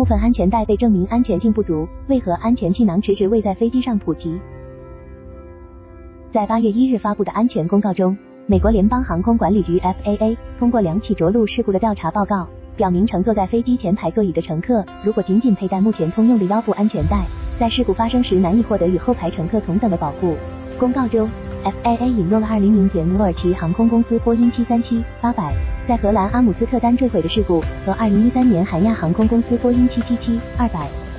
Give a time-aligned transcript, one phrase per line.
[0.00, 4.40] 部分安全带被证明安全性不足，为何安全气囊迟迟未在飞机上普及？
[6.30, 8.16] 在八月一日发布的安全公告中，
[8.46, 17.22] 美国联邦航空管理局 FAA 通过两起着陆事故的调查报告，表明乘坐在飞机前排座椅的乘客，如果仅仅佩戴目前通用的腰部安全带，
[17.58, 20.34] 在事故发生时难以获得与后排乘客同等的保护。
[20.78, 21.28] 公告中
[21.62, 25.04] ，FAA 引用了2009年土耳其航空公司波音737-800
[25.90, 30.38] 在荷兰阿姆斯特丹坠毁的事故和2013年韩亚航空公司波音777-200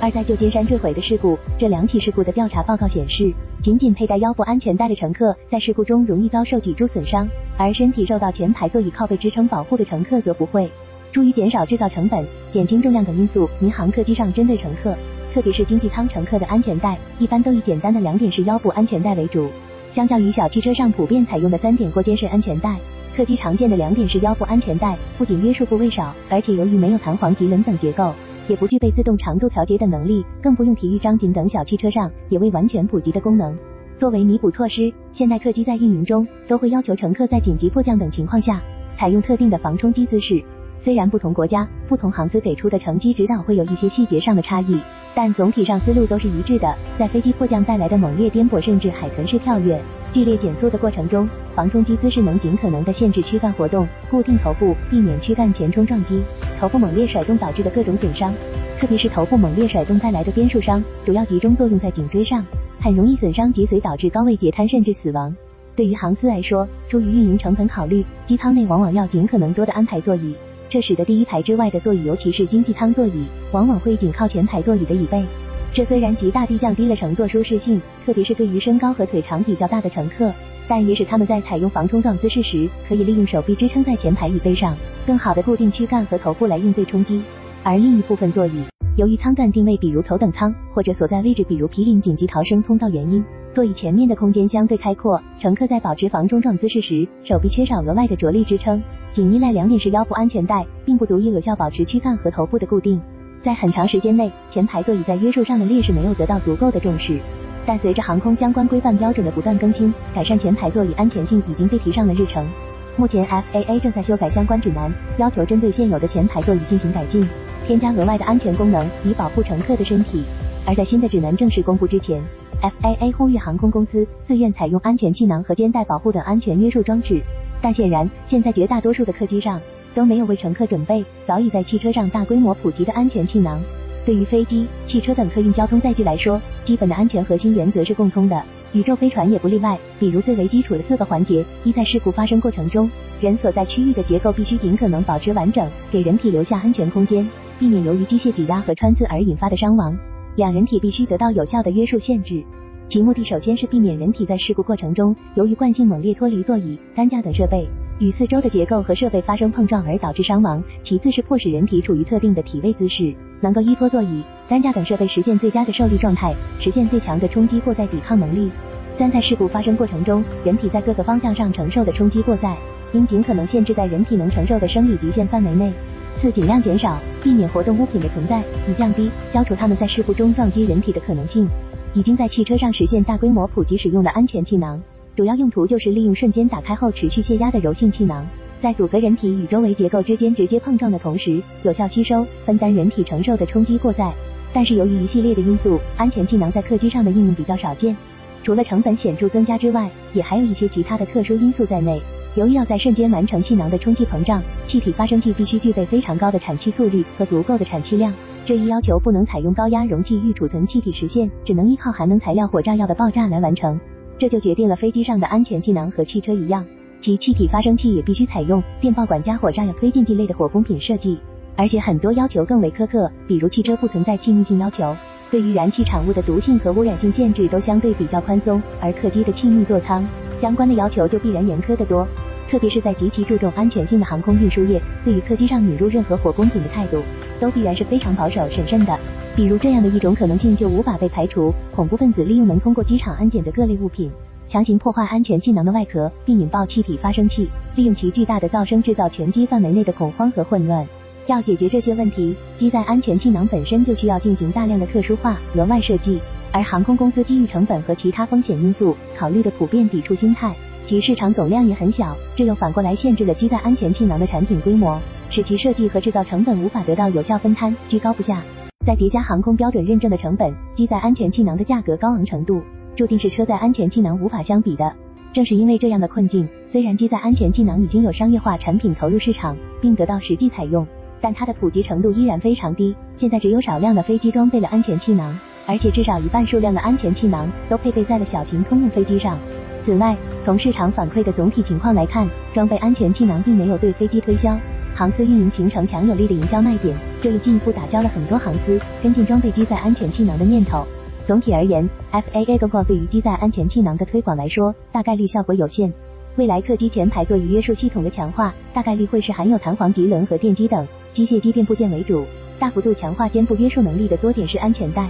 [0.00, 7.28] 二在旧金山坠毁的事故这两起事故的调查报告显示，仅仅佩戴腰部安全带的乘客在事故中容易遭受脊柱损伤，
[7.58, 10.70] 而身体受到前排座椅靠背支撑保护的乘客则不会。
[11.10, 14.96] 出于减少制造成本、减轻重量等因素，民航客机上针对乘客。
[15.34, 19.48] 特别是经济舱乘客的安全带，一般都以简单的两点式腰部安全带为主。
[19.90, 22.76] 相较于小汽车上普遍采用的三点过肩式安全带，
[23.16, 28.14] 客机常见的两点式腰部安全带不仅约束部位少，而且由于没有弹簧及轮等结构，
[28.48, 33.56] 也不具备自动长度调节的能力，更不用提于张紧等小汽车上也未完全普及的功能。
[33.98, 38.62] 作为弥补措施，现代客机在运营中都会要求乘客在紧急迫降等情况下，
[38.96, 40.42] 采用特定的防冲击姿势。
[40.82, 44.80] 虽然不同国家、不同航司给出的乘机指导会有一些细节上的差异，
[45.14, 46.74] 但总体上思路都是一致的。
[46.98, 49.78] 在飞机迫降带来的猛烈颠簸甚至海豚式跳跃、
[50.10, 56.22] 剧烈减速的过程中，防冲击姿势能尽可能的限制躯干活动，固定头部，避免躯干前冲撞击、
[56.58, 58.32] 头部猛烈甩动导致的各种损伤。
[58.78, 62.42] 特别是头部猛烈甩动带来的边束伤，主要集中作用在颈椎上，
[62.80, 65.36] 很容易损伤脊髓，导致高位截瘫甚至死亡。
[65.76, 70.34] 对于航司来说，出于运营成本考虑，机舱内往往要尽可能多的安排座椅。
[70.70, 75.24] 这使得第一排之外的座椅，尤其是经济舱座椅，往往会紧靠前排座椅的椅背。
[75.72, 80.32] 这虽然极大地降低了乘坐舒适性，特别是对于身高和腿长比较大的乘客，
[80.68, 87.20] 但也使他们在采用防冲撞姿势时，可以利用手臂支撑在前排椅背上，更好的固定躯干和头部来应对冲击。
[87.64, 88.62] 而另一部分座椅，
[88.96, 98.80] 由于舱段定位，比如头等舱，或者所在位置，比如毗邻紧急逃生通道原因，座椅前面的空间相对开阔，乘客在保持防冲撞姿势时，手臂缺少额外的着力支撑。
[99.10, 103.00] 仅依赖两点式腰部安全带，并不足以有效保持躯干和头部的固定。
[103.42, 107.18] 在很长时间内，前排座椅在约束上的劣势没有得到足够的重视。
[107.66, 112.48] 但随着航空相关规范标准的不断更新，改善前排座椅安全性已经被提上了日程。
[112.96, 117.28] 目前，FAA 正在修改相关指南，要求针对现有的前排座椅进行改进，
[117.66, 120.22] 添加额外的安全功能，以保护乘客的身体。
[120.64, 122.22] 而在新的指南正式公布之前
[122.62, 127.20] ，FAA 呼吁航空公司自愿采用安全气囊和肩带保护等安全约束装置。
[127.62, 129.60] 但显然，现在绝大多数的客机上
[129.94, 133.60] 都没有为乘客准备早已在汽车上大规模普及的安全气囊。
[134.06, 139.78] 对于飞机、汽车等客运交通载具来说，基本的安全核心原则是共通的，宇宙飞船也不例外。
[139.98, 142.90] 比如最为基础的四个环节：一，在事故发生过程中，
[143.20, 147.28] 人所在区域的结构必须尽可能保持完整，给人体留下安全空间，
[147.58, 149.94] 避免由于机械挤压和穿刺而引发的伤亡；
[150.36, 152.42] 两，人体必须得到有效的约束限制。
[152.88, 157.68] 其目的首先是避免人体在事故过程中由于惯性猛烈脱离座椅、担架等设备，
[158.00, 168.50] 与四周的结构和设备发生碰撞而导致伤亡；其次是迫使人体处于特定的体位姿势，能够依托座椅、担架等设备实现最佳的受力状态，实现最强的冲击过载抵抗能力。
[168.96, 172.56] 三在事故发生过程中，人体在各个方向上承受的冲击过载，
[172.92, 175.72] 应尽可能限制在人体能承受的生理极限范围内。
[176.16, 181.48] 四尽量减少，避免活动物品的存在，以降低、消除它们在事故中撞击人体的可能性。
[181.92, 184.80] 已经在汽车上实现大规模普及使用的安全气囊，
[185.16, 188.26] 主要用途就是利用瞬间打开后持续泄压的柔性气囊，
[188.60, 194.12] 在阻隔人体与周围结构之间直接碰撞的同时，有效吸收分担人体承受的冲击过载。
[194.52, 197.96] 但是由于一系列的因素，安全气囊在客机上的应用比较少见。
[198.42, 202.00] 除了成本显著增加之外，也还有一些其他的特殊因素在内。
[202.36, 208.14] 由于要在瞬间完成气囊的充气膨胀，气体发生器必须具备非常高的产气速率和足够的产气量。
[208.44, 213.78] 这一要求不能采用高压容器预储存气体实现，只能依靠含能材料火炸药的爆炸来完成。
[214.16, 216.64] 这就决定了飞机上的安全气囊和汽车一样，
[217.00, 221.18] 其气体发生器也必须采用电爆管加火炸药推进剂类的火工品设计，
[221.56, 224.96] 而且很多要求更为苛刻，比如汽车不存在气密性要求，
[225.30, 230.06] 对于燃气产物的毒性和污染性限制都相对比较宽松，而客机的气密座舱
[230.40, 232.06] 相关的要求就必然严苛得多。
[232.48, 237.00] 特别是在极其注重安全性的航空运输业，对于客机上引入任何火工品的态度，
[237.38, 238.98] 都必然是非常保守审慎的。
[239.36, 244.10] 比如这样的一种可能性就无法被排除：恐怖分子利用能通过机场安检的各类物品，
[244.48, 250.84] 强行破坏安全气囊的外壳，并引爆气体发生器，利用其巨大的噪声制造全机范围内的恐慌和混乱。
[251.26, 256.18] 要解决这些问题，机载安全气囊本身就需要进行大量的特殊化、额外设计，
[256.52, 260.54] 而航空公司基于成本和其他风险因素，考虑的普遍抵触心态。
[260.86, 268.42] 其市场总量也很小，这又反过来限制了机载安全气囊的产品规模，使其设计和制造成本无法得到有效分摊，居高不下。
[268.84, 272.62] 再叠加航空标准认证的成本，机载安全气囊的价格高昂程度，
[272.96, 274.92] 注定是车载安全气囊无法相比的。
[275.32, 280.84] 正是因为这样的困境，虽然机载安全气囊已经有商业化产品投入市场，并得到实际采用，
[281.20, 282.96] 但它的普及程度依然非常低。
[283.14, 285.38] 现在只有少量的飞机装备了安全气囊，
[285.70, 289.38] 而且至少一半数量的安全气囊都配备在了小型通用飞机上。
[289.84, 294.58] 此外，从市场反馈的总体情况来看，装备安全气囊并没有对飞机推销。
[294.96, 300.84] 航司运营形成强有力的营销卖点，这也进一步打消了很多航司跟进装备机载安全气囊的念头。
[301.24, 305.92] 总体而言，FAA 公告对于机载安全气囊的推广来说，大概率效果有限。
[306.34, 312.24] 未来客机前排座椅约束系统的强化，大概率会是含有弹簧棘轮和电机等机械机电部件为主，
[312.58, 315.08] 大幅度强化肩部约束能力的多点式安全带。